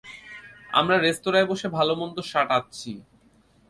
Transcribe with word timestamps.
আমরা 0.73 0.95
রেস্তরাঁয় 0.97 1.47
বসে 1.47 1.67
ভালোমন্দ 1.69 2.17
সাঁটাচ্ছি। 2.31 2.91